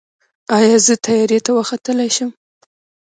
ایا 0.57 0.77
زه 0.85 0.93
طیارې 1.05 1.39
ته 1.45 1.51
وختلی 1.59 2.09
شم؟ 2.15 2.29